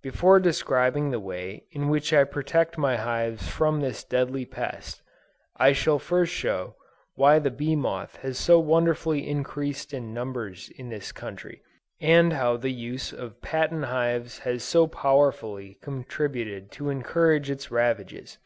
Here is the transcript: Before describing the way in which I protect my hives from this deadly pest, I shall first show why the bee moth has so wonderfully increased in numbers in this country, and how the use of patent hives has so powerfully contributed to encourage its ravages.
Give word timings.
Before 0.00 0.38
describing 0.38 1.10
the 1.10 1.18
way 1.18 1.64
in 1.72 1.88
which 1.88 2.12
I 2.12 2.22
protect 2.22 2.78
my 2.78 2.94
hives 2.96 3.48
from 3.48 3.80
this 3.80 4.04
deadly 4.04 4.44
pest, 4.44 5.02
I 5.56 5.72
shall 5.72 5.98
first 5.98 6.32
show 6.32 6.76
why 7.16 7.40
the 7.40 7.50
bee 7.50 7.74
moth 7.74 8.14
has 8.18 8.38
so 8.38 8.60
wonderfully 8.60 9.28
increased 9.28 9.92
in 9.92 10.14
numbers 10.14 10.70
in 10.78 10.88
this 10.88 11.10
country, 11.10 11.62
and 12.00 12.32
how 12.34 12.56
the 12.56 12.70
use 12.70 13.12
of 13.12 13.42
patent 13.42 13.86
hives 13.86 14.38
has 14.46 14.62
so 14.62 14.86
powerfully 14.86 15.80
contributed 15.82 16.70
to 16.70 16.88
encourage 16.88 17.50
its 17.50 17.68
ravages. 17.68 18.38